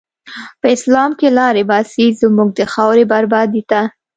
[0.59, 3.81] په اسلام کی لاری باسی، زموږ د خاوری بربادی ته